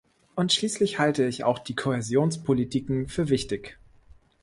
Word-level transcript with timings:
Und 0.33 0.51
schließlich 0.51 0.97
halte 0.97 1.27
ich 1.27 1.43
auch 1.43 1.59
die 1.59 1.75
Kohäsionspolitiken 1.75 3.07
für 3.07 3.29
wichtig. 3.29 3.77